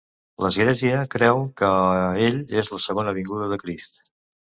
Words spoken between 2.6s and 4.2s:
és la segona vinguda de Crist.